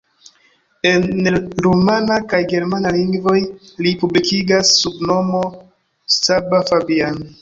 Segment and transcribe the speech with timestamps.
[0.91, 1.01] En
[1.65, 3.37] rumana kaj germana lingvoj
[3.87, 5.43] li publikigas sub nomo
[6.19, 7.23] Csaba Fabian.